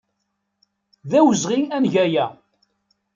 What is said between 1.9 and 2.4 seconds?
aya.